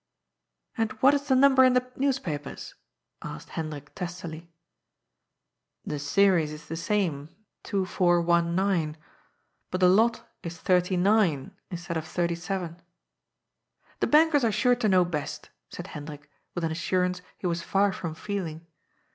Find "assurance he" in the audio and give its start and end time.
16.71-17.45